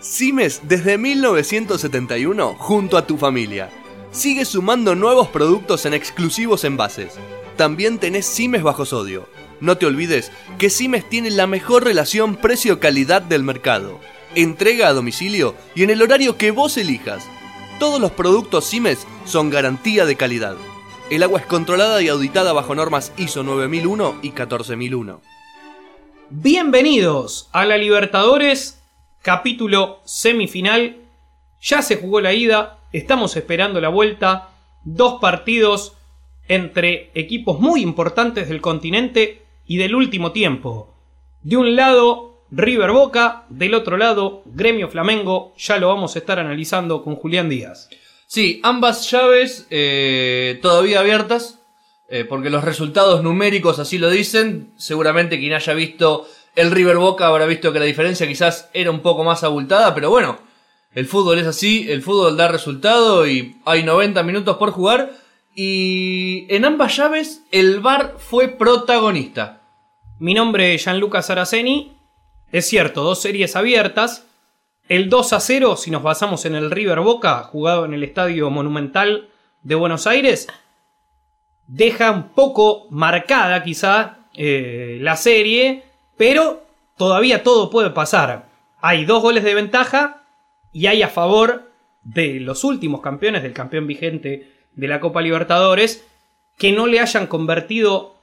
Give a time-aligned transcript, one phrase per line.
[0.00, 3.68] Cimes desde 1971 junto a tu familia.
[4.12, 7.14] Sigue sumando nuevos productos en exclusivos envases.
[7.56, 9.28] También tenés Cimes bajo sodio.
[9.60, 13.98] No te olvides que Cimes tiene la mejor relación precio-calidad del mercado.
[14.36, 17.24] Entrega a domicilio y en el horario que vos elijas.
[17.80, 20.56] Todos los productos Cimes son garantía de calidad.
[21.10, 25.20] El agua es controlada y auditada bajo normas ISO 9001 y 14001.
[26.30, 28.77] Bienvenidos a la Libertadores,
[29.28, 30.96] capítulo semifinal.
[31.60, 34.54] Ya se jugó la ida, estamos esperando la vuelta.
[34.84, 35.92] Dos partidos
[36.48, 40.94] entre equipos muy importantes del continente y del último tiempo.
[41.42, 45.52] De un lado, River Boca, del otro lado, Gremio Flamengo.
[45.58, 47.90] Ya lo vamos a estar analizando con Julián Díaz.
[48.26, 51.60] Sí, ambas llaves eh, todavía abiertas,
[52.08, 54.72] eh, porque los resultados numéricos así lo dicen.
[54.78, 56.26] Seguramente quien haya visto
[56.58, 60.10] el River Boca habrá visto que la diferencia quizás era un poco más abultada, pero
[60.10, 60.40] bueno,
[60.92, 65.12] el fútbol es así, el fútbol da resultado y hay 90 minutos por jugar.
[65.54, 69.60] Y en ambas llaves el VAR fue protagonista.
[70.18, 71.96] Mi nombre es Gianluca Saraceni.
[72.50, 74.26] Es cierto, dos series abiertas.
[74.88, 78.50] El 2 a 0, si nos basamos en el River Boca, jugado en el Estadio
[78.50, 79.28] Monumental
[79.62, 80.48] de Buenos Aires,
[81.68, 85.84] deja un poco marcada quizá eh, la serie,
[86.18, 86.66] pero
[86.98, 88.48] todavía todo puede pasar.
[88.82, 90.24] Hay dos goles de ventaja
[90.72, 91.70] y hay a favor
[92.02, 96.06] de los últimos campeones, del campeón vigente de la Copa Libertadores,
[96.58, 98.16] que no le hayan convertido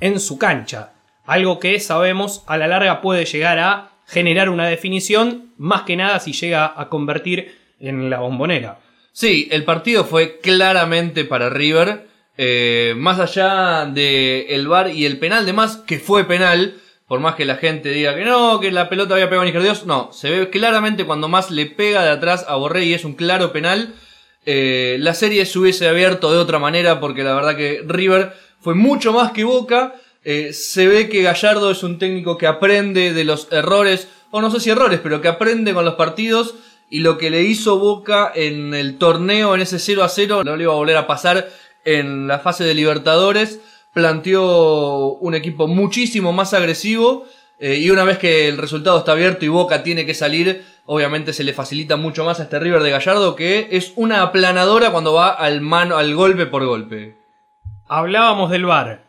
[0.00, 0.92] en su cancha.
[1.24, 6.18] Algo que sabemos a la larga puede llegar a generar una definición, más que nada
[6.18, 8.80] si llega a convertir en la bombonera.
[9.12, 12.08] Sí, el partido fue claramente para River.
[12.36, 17.18] Eh, más allá del el VAR y el penal, de más que fue penal, por
[17.18, 20.12] más que la gente diga que no, que la pelota había pegado a Dios, no,
[20.12, 23.50] se ve claramente cuando más le pega de atrás a Borré y es un claro
[23.50, 23.96] penal.
[24.46, 28.76] Eh, la serie se hubiese abierto de otra manera porque la verdad que River fue
[28.76, 29.96] mucho más que Boca.
[30.22, 34.48] Eh, se ve que Gallardo es un técnico que aprende de los errores, o no
[34.52, 36.54] sé si errores, pero que aprende con los partidos.
[36.90, 40.56] Y lo que le hizo Boca en el torneo, en ese 0 a 0, no
[40.56, 41.48] le iba a volver a pasar
[41.84, 43.58] en la fase de Libertadores.
[43.92, 47.26] Planteó un equipo muchísimo más agresivo.
[47.58, 51.34] Eh, y una vez que el resultado está abierto y Boca tiene que salir, obviamente
[51.34, 55.12] se le facilita mucho más a este River de Gallardo, que es una aplanadora cuando
[55.12, 57.16] va al, mano, al golpe por golpe.
[57.86, 59.04] Hablábamos del VAR.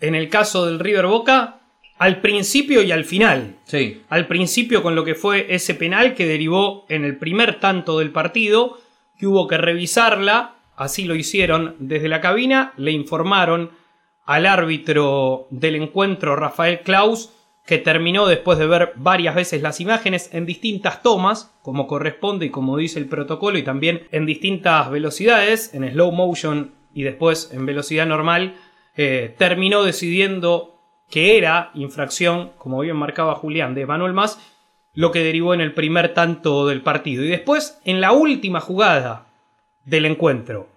[0.00, 1.60] En el caso del River Boca,
[1.98, 3.56] al principio y al final.
[3.64, 4.02] Sí.
[4.10, 8.10] Al principio con lo que fue ese penal que derivó en el primer tanto del
[8.10, 8.78] partido,
[9.18, 13.70] que hubo que revisarla, así lo hicieron desde la cabina, le informaron
[14.24, 17.32] al árbitro del encuentro, Rafael Klaus,
[17.66, 22.50] que terminó después de ver varias veces las imágenes en distintas tomas, como corresponde y
[22.50, 27.66] como dice el protocolo, y también en distintas velocidades, en slow motion y después en
[27.66, 28.54] velocidad normal,
[28.96, 34.40] eh, terminó decidiendo que era infracción, como bien marcaba Julián, de Manuel Más,
[34.94, 37.22] lo que derivó en el primer tanto del partido.
[37.22, 39.25] Y después, en la última jugada
[39.86, 40.68] del encuentro,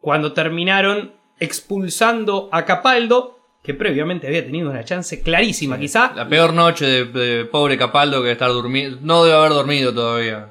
[0.00, 6.12] cuando terminaron expulsando a Capaldo, que previamente había tenido una chance clarísima, quizá.
[6.14, 8.98] La peor noche de, de pobre Capaldo que estar durmiendo.
[9.00, 10.50] No debe haber dormido todavía.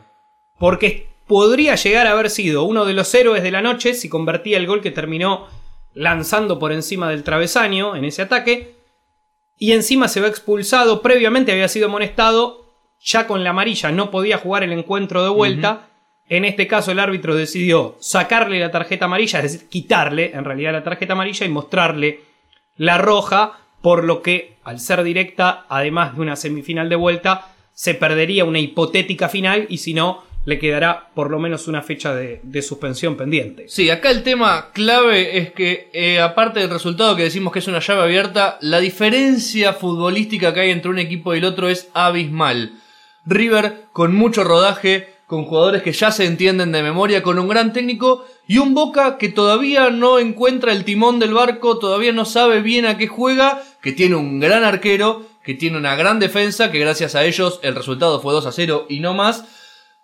[0.58, 4.58] Porque podría llegar a haber sido uno de los héroes de la noche si convertía
[4.58, 5.48] el gol que terminó
[5.94, 8.76] lanzando por encima del travesaño en ese ataque.
[9.60, 12.66] Y encima se ve expulsado, previamente había sido amonestado,
[13.00, 15.90] ya con la amarilla no podía jugar el encuentro de vuelta.
[16.30, 20.72] En este caso el árbitro decidió sacarle la tarjeta amarilla, es decir, quitarle en realidad
[20.72, 22.22] la tarjeta amarilla y mostrarle
[22.78, 27.94] la roja, por lo que al ser directa, además de una semifinal de vuelta, se
[27.96, 32.62] perdería una hipotética final y si no, le quedará por lo menos una fecha de,
[32.62, 33.66] suspensión pendiente.
[33.70, 37.68] Sí, acá el tema clave es que, eh, aparte del resultado que decimos que es
[37.68, 41.90] una llave abierta, la diferencia futbolística que hay entre un equipo y el otro es
[41.94, 42.74] abismal.
[43.26, 47.74] River con mucho rodaje, con jugadores que ya se entienden de memoria, con un gran
[47.74, 52.62] técnico y un Boca que todavía no encuentra el timón del barco, todavía no sabe
[52.62, 56.80] bien a qué juega, que tiene un gran arquero, que tiene una gran defensa, que
[56.80, 59.46] gracias a ellos el resultado fue 2 a 0 y no más,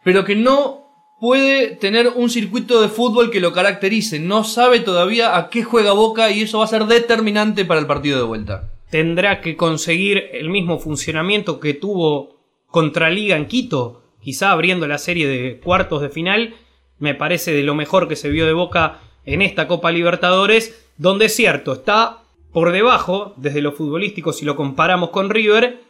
[0.04, 0.90] pero que no
[1.20, 5.92] puede tener un circuito de fútbol que lo caracterice, no sabe todavía a qué juega
[5.92, 8.72] Boca y eso va a ser determinante para el partido de vuelta.
[8.90, 14.98] Tendrá que conseguir el mismo funcionamiento que tuvo contra Liga en Quito, quizá abriendo la
[14.98, 16.56] serie de cuartos de final,
[16.98, 21.26] me parece de lo mejor que se vio de Boca en esta Copa Libertadores, donde
[21.26, 25.82] es cierto, está por debajo desde lo futbolístico si lo comparamos con River,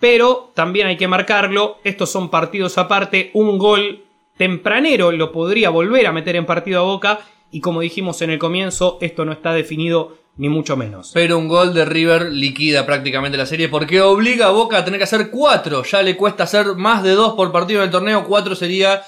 [0.00, 4.04] pero también hay que marcarlo, estos son partidos aparte, un gol
[4.36, 7.20] tempranero lo podría volver a meter en partido a Boca
[7.50, 11.10] y como dijimos en el comienzo, esto no está definido ni mucho menos.
[11.14, 14.98] Pero un gol de River liquida prácticamente la serie porque obliga a Boca a tener
[14.98, 15.84] que hacer cuatro.
[15.84, 18.24] Ya le cuesta hacer más de dos por partido en el torneo.
[18.24, 19.02] Cuatro sería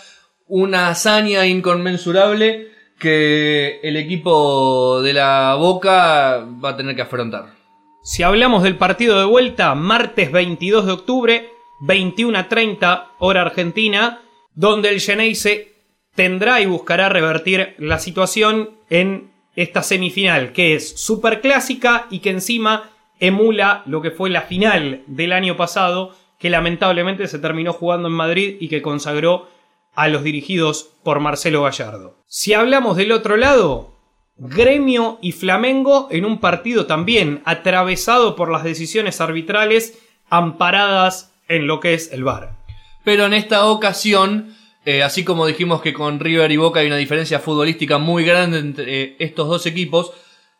[0.47, 2.69] una hazaña inconmensurable
[2.99, 7.55] que el equipo de la Boca va a tener que afrontar.
[8.03, 11.51] Si hablamos del partido de vuelta, martes 22 de octubre,
[11.81, 14.21] 21 a 30 hora argentina,
[14.55, 15.75] donde el Geneise
[16.15, 22.31] tendrá y buscará revertir la situación en esta semifinal, que es super clásica y que
[22.31, 28.09] encima emula lo que fue la final del año pasado, que lamentablemente se terminó jugando
[28.09, 29.49] en Madrid y que consagró
[29.95, 32.19] a los dirigidos por Marcelo Gallardo.
[32.27, 33.97] Si hablamos del otro lado,
[34.37, 39.99] Gremio y Flamengo en un partido también atravesado por las decisiones arbitrales
[40.29, 42.57] amparadas en lo que es el VAR.
[43.05, 44.55] Pero en esta ocasión
[44.87, 48.61] eh, así como dijimos que con River y Boca hay una diferencia futbolística muy grande
[48.61, 50.13] entre eh, estos dos equipos,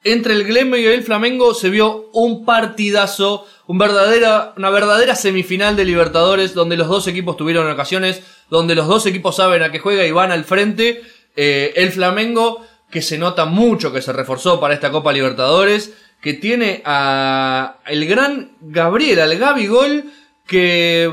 [0.03, 5.77] entre el Gremio y el Flamengo se vio un partidazo, un verdadera, una verdadera semifinal
[5.77, 8.21] de Libertadores donde los dos equipos tuvieron ocasiones,
[8.51, 11.03] donde los dos equipos saben a qué juega y van al frente.
[11.37, 16.35] Eh, el Flamengo, que se nota mucho que se reforzó para esta Copa Libertadores, que
[16.35, 20.05] tiene a el gran Gabriel, al Gabi Gol,
[20.49, 21.13] que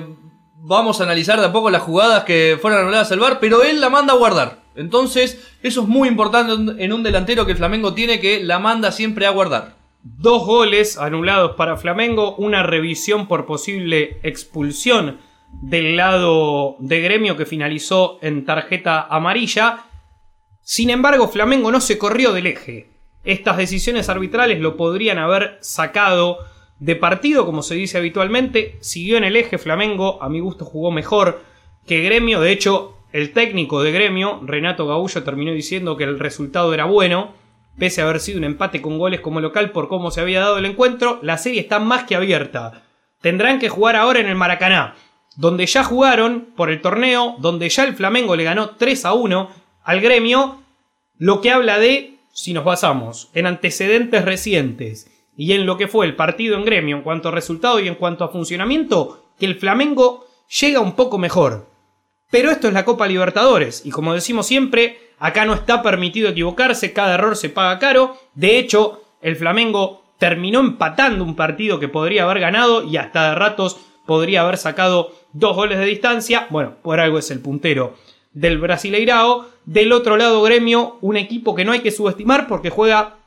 [0.65, 3.81] vamos a analizar de a poco las jugadas que fueron anuladas al VAR, pero él
[3.81, 4.63] la manda a guardar.
[4.75, 9.27] Entonces, eso es muy importante en un delantero que Flamengo tiene que la manda siempre
[9.27, 9.75] a guardar.
[10.03, 15.19] Dos goles anulados para Flamengo, una revisión por posible expulsión
[15.51, 19.85] del lado de gremio que finalizó en tarjeta amarilla.
[20.61, 22.89] Sin embargo, Flamengo no se corrió del eje.
[23.25, 26.39] Estas decisiones arbitrales lo podrían haber sacado
[26.83, 30.91] de partido, como se dice habitualmente, siguió en el eje Flamengo, a mi gusto jugó
[30.91, 31.41] mejor
[31.87, 36.73] que Gremio, de hecho el técnico de Gremio, Renato Gaullo, terminó diciendo que el resultado
[36.73, 37.35] era bueno,
[37.79, 40.57] pese a haber sido un empate con goles como local por cómo se había dado
[40.57, 42.83] el encuentro, la serie está más que abierta.
[43.21, 44.95] Tendrán que jugar ahora en el Maracaná,
[45.37, 49.49] donde ya jugaron por el torneo, donde ya el Flamengo le ganó 3 a 1
[49.85, 50.61] al Gremio,
[51.17, 56.05] lo que habla de, si nos basamos en antecedentes recientes, y en lo que fue
[56.05, 59.55] el partido en gremio en cuanto a resultado y en cuanto a funcionamiento, que el
[59.55, 60.27] Flamengo
[60.59, 61.67] llega un poco mejor.
[62.29, 66.93] Pero esto es la Copa Libertadores y como decimos siempre, acá no está permitido equivocarse,
[66.93, 68.17] cada error se paga caro.
[68.33, 73.35] De hecho, el Flamengo terminó empatando un partido que podría haber ganado y hasta de
[73.35, 76.47] ratos podría haber sacado dos goles de distancia.
[76.49, 77.95] Bueno, por algo es el puntero
[78.33, 79.47] del Brasileirao.
[79.65, 83.17] Del otro lado, Gremio, un equipo que no hay que subestimar porque juega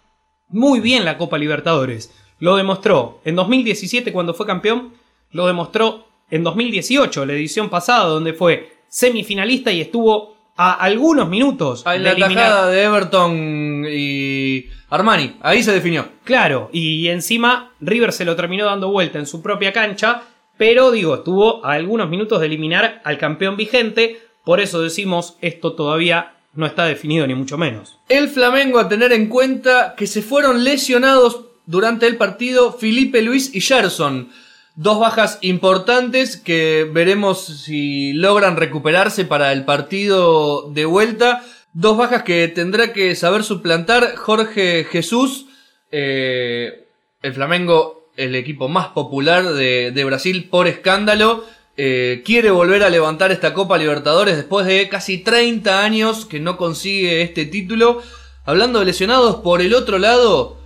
[0.48, 2.12] muy bien la Copa Libertadores.
[2.38, 4.93] Lo demostró en 2017 cuando fue campeón,
[5.32, 11.84] lo demostró en 2018, la edición pasada, donde fue semifinalista y estuvo a algunos minutos
[11.87, 16.08] en la tajada de Everton y Armani, ahí se definió.
[16.25, 20.22] Claro, y encima River se lo terminó dando vuelta en su propia cancha,
[20.56, 25.75] pero digo, estuvo a algunos minutos de eliminar al campeón vigente, por eso decimos esto
[25.75, 27.99] todavía no está definido ni mucho menos.
[28.08, 33.55] El Flamengo a tener en cuenta que se fueron lesionados durante el partido Felipe Luis
[33.55, 34.31] y Gerson.
[34.75, 41.43] Dos bajas importantes que veremos si logran recuperarse para el partido de vuelta.
[41.72, 45.46] Dos bajas que tendrá que saber suplantar Jorge Jesús.
[45.91, 46.89] Eh,
[47.22, 51.44] el Flamengo, el equipo más popular de, de Brasil por escándalo
[51.77, 56.56] eh, quiere volver a levantar esta Copa Libertadores después de casi 30 años que no
[56.56, 58.03] consigue este título.
[58.45, 60.59] Hablando de lesionados, por el otro lado,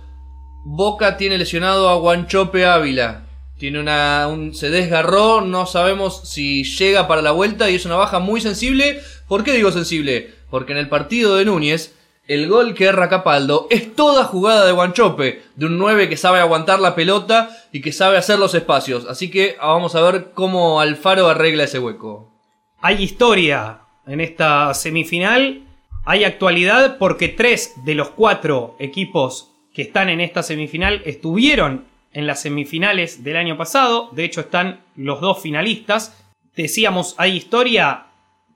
[0.63, 3.25] Boca tiene lesionado a Guanchope Ávila.
[3.57, 8.19] Tiene una, se desgarró, no sabemos si llega para la vuelta y es una baja
[8.19, 9.01] muy sensible.
[9.27, 10.33] ¿Por qué digo sensible?
[10.49, 11.93] Porque en el partido de Núñez
[12.27, 16.39] el gol que erra Capaldo es toda jugada de Guanchope, de un 9 que sabe
[16.39, 19.05] aguantar la pelota y que sabe hacer los espacios.
[19.07, 22.31] Así que vamos a ver cómo Alfaro arregla ese hueco.
[22.79, 25.63] Hay historia en esta semifinal,
[26.05, 32.27] hay actualidad porque tres de los cuatro equipos que están en esta semifinal estuvieron en
[32.27, 36.23] las semifinales del año pasado, de hecho están los dos finalistas.
[36.55, 38.07] Decíamos, hay historia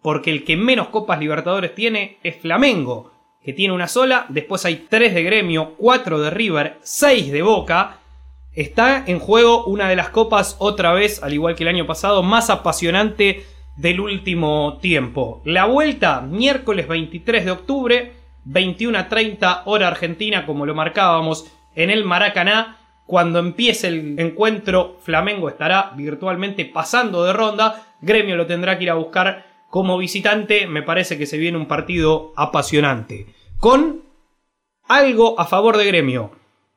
[0.02, 3.15] porque el que menos Copas Libertadores tiene es Flamengo
[3.46, 8.00] que tiene una sola, después hay tres de Gremio, cuatro de River, seis de Boca.
[8.54, 12.24] Está en juego una de las copas otra vez, al igual que el año pasado,
[12.24, 13.46] más apasionante
[13.78, 15.44] del último tiempo.
[15.46, 18.14] La vuelta, miércoles 23 de octubre,
[18.46, 22.80] 21 a 30 hora argentina, como lo marcábamos en el Maracaná.
[23.06, 27.84] Cuando empiece el encuentro, Flamengo estará virtualmente pasando de ronda.
[28.02, 30.66] Gremio lo tendrá que ir a buscar como visitante.
[30.66, 33.35] Me parece que se viene un partido apasionante.
[33.60, 34.04] Con
[34.88, 36.32] algo a favor de Gremio.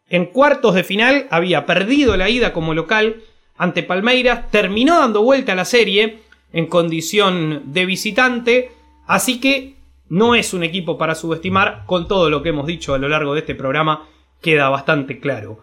[0.09, 3.23] En cuartos de final había perdido la ida como local
[3.57, 4.51] ante Palmeiras.
[4.51, 6.21] Terminó dando vuelta a la serie
[6.53, 8.73] en condición de visitante.
[9.07, 9.75] Así que
[10.09, 11.83] no es un equipo para subestimar.
[11.87, 14.07] Con todo lo que hemos dicho a lo largo de este programa
[14.41, 15.61] queda bastante claro.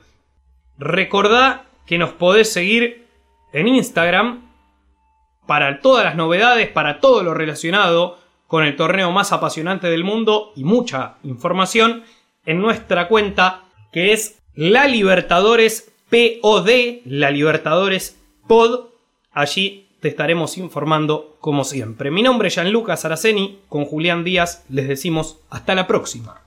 [0.78, 3.06] Recordá que nos podés seguir
[3.54, 4.46] en Instagram
[5.48, 10.52] para todas las novedades, para todo lo relacionado con el torneo más apasionante del mundo
[10.56, 12.04] y mucha información
[12.46, 18.88] en nuestra cuenta que es La Libertadores POD, La Libertadores Pod.
[19.32, 22.12] Allí te estaremos informando como siempre.
[22.12, 26.45] Mi nombre es Gianluca Saraceni, con Julián Díaz les decimos hasta la próxima.